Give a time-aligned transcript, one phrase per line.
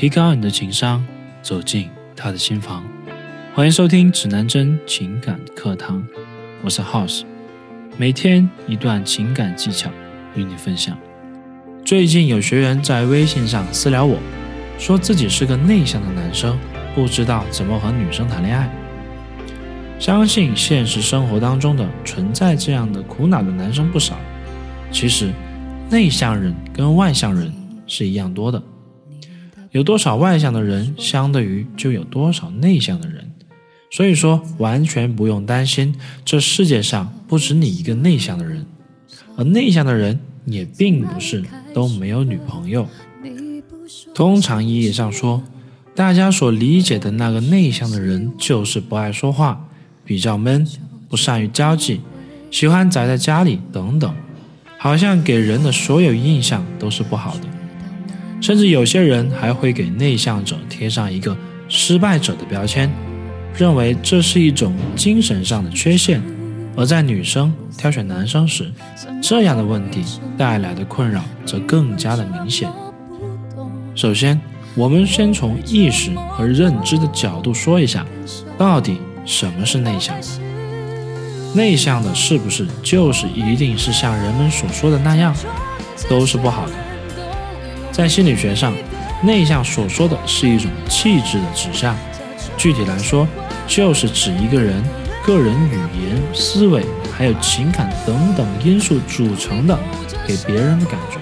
[0.00, 1.06] 提高你的情商，
[1.42, 2.82] 走进他的心房。
[3.54, 6.02] 欢迎收听指南针情感课堂，
[6.64, 7.20] 我是 House，
[7.98, 9.90] 每天一段情感技巧
[10.34, 10.96] 与你分享。
[11.84, 14.16] 最近有学员在微信上私聊我，
[14.78, 16.58] 说自己是个内向的男生，
[16.94, 18.70] 不知道怎么和女生谈恋爱。
[19.98, 24.16] 相信现实生活当中的存在这样的苦恼的男生不少。
[24.90, 25.30] 其实，
[25.90, 27.52] 内向人跟外向人
[27.86, 28.62] 是一样多的。
[29.70, 33.30] 有多少外向的人，相对于就有多少内向的人。
[33.92, 35.94] 所以说，完全不用担心，
[36.24, 38.64] 这世界上不止你一个内向的人，
[39.36, 41.44] 而内向的人也并不是
[41.74, 42.86] 都没有女朋友。
[44.14, 45.42] 通常意义上说，
[45.94, 49.68] 大家所理解的那个内向的人，就是不爱说话，
[50.04, 50.66] 比较闷，
[51.08, 52.00] 不善于交际，
[52.50, 54.14] 喜欢宅在家里等等，
[54.78, 57.59] 好像给人的所有印象都是不好的。
[58.40, 61.36] 甚至有些人还会给内向者贴上一个
[61.68, 62.90] 失败者的标签，
[63.54, 66.22] 认为这是一种精神上的缺陷。
[66.76, 68.70] 而在女生挑选男生时，
[69.20, 70.02] 这样的问题
[70.38, 72.68] 带来的困扰则更加的明显。
[73.94, 74.40] 首先，
[74.74, 78.06] 我们先从意识和认知的角度说一下，
[78.56, 80.16] 到底什么是内向？
[81.54, 85.34] 内向的是不是就是一定是像人们所说的那样，
[86.08, 86.72] 都是不好的？
[87.92, 88.72] 在心理学上，
[89.22, 91.96] 内向所说的是一种气质的指向。
[92.56, 93.26] 具体来说，
[93.66, 94.82] 就是指一个人
[95.24, 99.78] 个人语言、思维还有情感等等因素组成的
[100.26, 101.18] 给别人的感觉。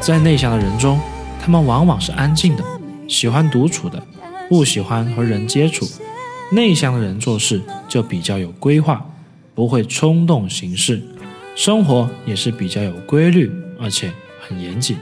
[0.00, 0.98] 在内向的人中，
[1.40, 2.64] 他们往往是安静的，
[3.06, 4.02] 喜欢独处的，
[4.48, 5.86] 不喜欢和人接触。
[6.52, 9.06] 内向的人做事就比较有规划，
[9.54, 11.02] 不会冲动行事，
[11.54, 14.96] 生活也是比较有规律，而且很严谨。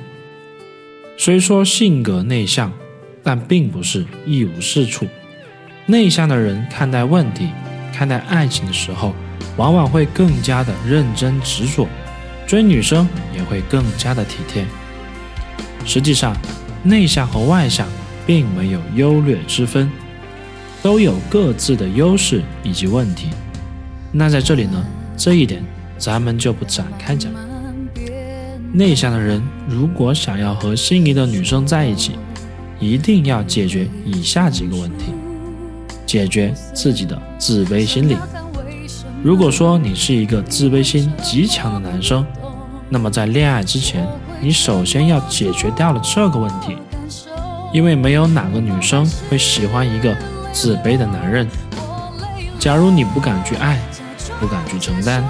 [1.21, 2.73] 虽说性格内向，
[3.25, 5.05] 但并不是一无是处。
[5.87, 7.49] 内向的人看待问题、
[7.93, 9.13] 看待爱情的时候，
[9.57, 11.89] 往往会更加的认真执着，
[12.47, 14.65] 追女生也会更加的体贴。
[15.85, 16.37] 实际上，
[16.85, 17.89] 内向和外向
[18.25, 19.91] 并没有优劣之分，
[20.81, 23.31] 都有各自的优势以及问题。
[24.13, 24.87] 那在这里呢，
[25.17, 25.65] 这一点
[25.99, 27.33] 咱们就不展开讲。
[28.73, 32.13] 内向的人如果想要和心仪的女生在一起，
[32.79, 35.07] 一定要解决以下几个问题：
[36.05, 38.17] 解决自己的自卑心理。
[39.23, 42.25] 如果说你是一个自卑心极强的男生，
[42.91, 44.07] 那么在恋爱之前，
[44.41, 46.77] 你首先要解决掉了这个问题，
[47.73, 50.15] 因为没有哪个女生会喜欢一个
[50.53, 51.49] 自卑的男人。
[52.59, 53.81] 假如你不敢去爱，
[54.39, 55.25] 不敢去承担，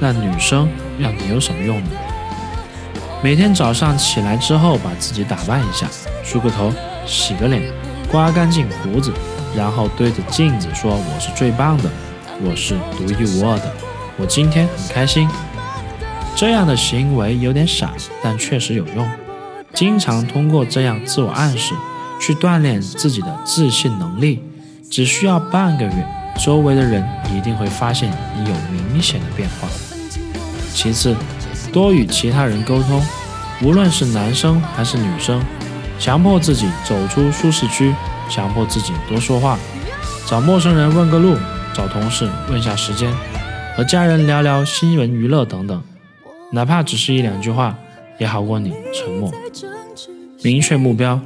[0.00, 1.90] 那女生要你有什么用呢？
[3.22, 5.86] 每天早上起来之后，把自己打扮一下，
[6.24, 6.72] 梳个头，
[7.06, 7.62] 洗个脸，
[8.10, 9.12] 刮干净胡子，
[9.56, 11.88] 然后对着镜子说：“我是最棒的，
[12.42, 13.72] 我是独一无二的，
[14.18, 15.28] 我今天很开心。”
[16.34, 17.92] 这样的行为有点傻，
[18.24, 19.08] 但确实有用。
[19.72, 21.74] 经常通过这样自我暗示
[22.20, 24.42] 去锻炼自己的自信能力，
[24.90, 26.06] 只需要半个月，
[26.44, 29.68] 周围的人一定会发现你有明显的变化。
[30.74, 31.14] 其次。
[31.72, 33.02] 多与其他人沟通，
[33.62, 35.42] 无论是男生还是女生，
[35.98, 37.94] 强迫自己走出舒适区，
[38.28, 39.58] 强迫自己多说话，
[40.26, 41.36] 找陌生人问个路，
[41.72, 43.10] 找同事问下时间，
[43.74, 45.82] 和家人聊聊新闻娱乐等等，
[46.52, 47.74] 哪怕只是一两句话，
[48.18, 49.32] 也好过你沉默。
[50.42, 51.18] 明确目标，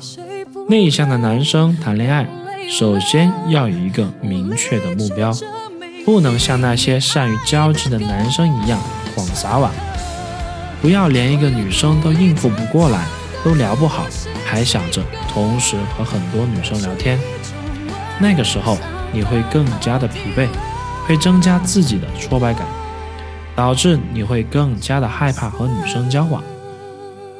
[0.69, 2.27] 内向的男生谈恋爱，
[2.71, 5.33] 首先要有一个明确的目标，
[6.05, 8.79] 不能像那些善于交际的男生一样
[9.15, 9.73] 广撒网。
[10.87, 13.09] 不要连一个女生都应付不过来，
[13.45, 14.07] 都聊不好，
[14.45, 17.19] 还想着同时和很多女生聊天。
[18.21, 18.79] 那个时候
[19.13, 20.47] 你会更加的疲惫，
[21.05, 22.65] 会增加自己的挫败感，
[23.57, 26.41] 导致你会更加的害怕和女生交往。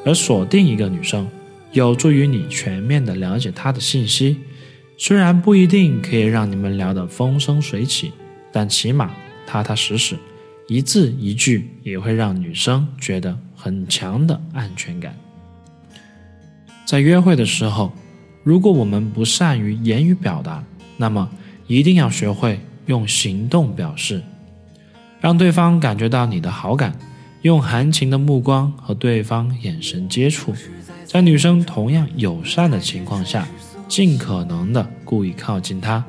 [0.05, 1.25] 而锁定一个女生，
[1.71, 4.41] 有助于你全面的了解她的信息。
[4.97, 8.11] 虽然不一定可以让你们聊得风生水起，
[8.51, 9.09] 但起码
[9.45, 10.17] 踏踏实实。
[10.67, 15.15] 一字一句也会让女生觉得很强的安全感。
[16.85, 17.93] 在约会的时候，
[18.43, 20.63] 如果我们不善于言语表达，
[20.97, 21.29] 那么
[21.67, 24.21] 一定要学会用行动表示，
[25.21, 26.97] 让对方感觉到你的好感，
[27.43, 30.53] 用含情的目光和对方眼神接触，
[31.05, 33.47] 在女生同样友善的情况下，
[33.87, 36.03] 尽可能的故意靠近她，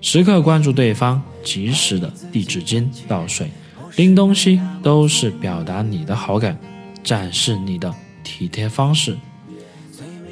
[0.00, 3.50] 时刻关注对方，及时的递纸巾、倒水。
[3.96, 6.58] 拎东西都是表达你的好感，
[7.02, 9.16] 展示你的体贴方式。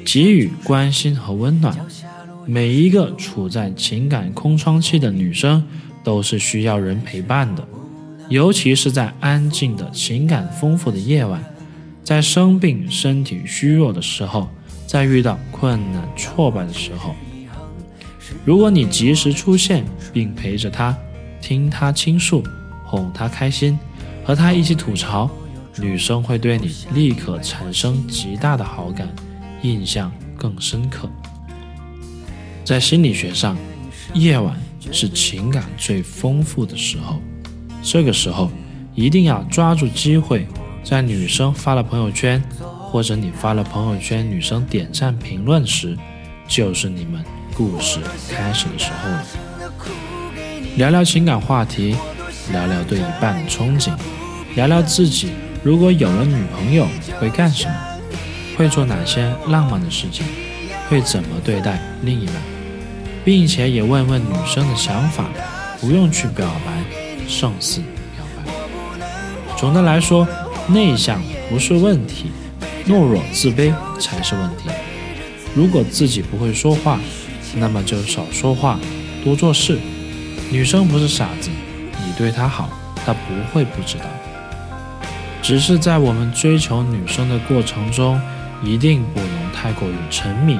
[0.05, 1.75] 给予关心和温暖。
[2.45, 5.65] 每一个处在情感空窗期的女生
[6.03, 7.65] 都是需要人陪伴的，
[8.27, 11.41] 尤其是在安静的情感丰富的夜晚，
[12.03, 14.49] 在生病、身体虚弱的时候，
[14.85, 17.15] 在遇到困难、挫败的时候，
[18.43, 20.93] 如果你及时出现并陪着她，
[21.41, 22.43] 听她倾诉，
[22.93, 23.79] 哄她开心，
[24.23, 25.27] 和她一起吐槽，
[25.79, 29.09] 女生会对你立刻产生极大的好感，
[29.63, 31.09] 印象更深刻。
[32.63, 33.57] 在心理学上，
[34.13, 34.55] 夜晚
[34.91, 37.19] 是情感最丰富的时候。
[37.81, 38.51] 这个时候
[38.93, 40.45] 一定要抓住机会，
[40.83, 45.97] 在女生发了朋友圈，或者你发了朋友圈，女生点赞评论时，
[46.47, 47.25] 就是你们
[47.55, 47.99] 故事
[48.29, 49.25] 开始的时候了。
[50.75, 51.95] 聊聊情感话题，
[52.51, 53.91] 聊聊对一半的憧憬，
[54.55, 55.31] 聊聊自己
[55.63, 56.87] 如果有了女朋友
[57.19, 57.75] 会干什么，
[58.57, 60.25] 会做哪些浪漫的事情，
[60.89, 62.35] 会怎么对待另一半。
[63.25, 65.29] 并且也问问女生的想法，
[65.79, 66.83] 不用去表白，
[67.25, 67.79] 胜似
[68.17, 68.51] 表白。
[69.57, 70.27] 总的来说，
[70.67, 72.31] 内向不是问题，
[72.85, 74.69] 懦弱自卑才是问题。
[75.55, 76.99] 如果自己不会说话，
[77.55, 78.77] 那么就少说话，
[79.23, 79.79] 多做事。
[80.51, 81.49] 女生不是傻子，
[82.17, 82.69] 对她好，
[83.05, 84.05] 她不会不知道。
[85.41, 88.19] 只是在我们追求女生的过程中，
[88.63, 90.57] 一定不能太过于沉迷。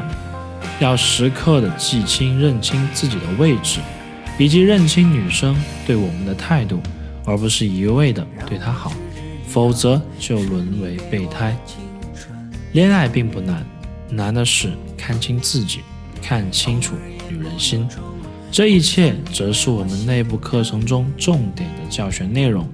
[0.79, 3.79] 要时刻的记清、认清自己的位置，
[4.37, 5.55] 以及认清女生
[5.85, 6.81] 对我们的态度，
[7.25, 8.91] 而不是一味的对她好，
[9.47, 11.55] 否则就沦为备胎。
[12.73, 13.63] 恋爱并不难，
[14.09, 15.81] 难的是看清自己，
[16.21, 16.95] 看清楚
[17.29, 17.87] 女人心。
[18.53, 22.69] 这一切则是我们内部课程中重点的教学内容，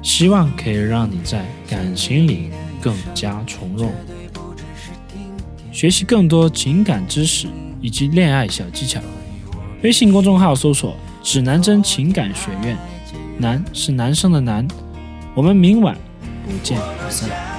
[0.00, 2.50] 希望可以让你在感情里
[2.80, 3.92] 更加从容。
[5.72, 7.48] 学习更多情感知识
[7.80, 9.00] 以及恋爱小技巧，
[9.82, 12.78] 微信公众号搜索“指南针情感学院”，
[13.36, 14.64] 男是男生的男，
[15.34, 15.96] 我们明晚
[16.46, 17.53] 不见不散。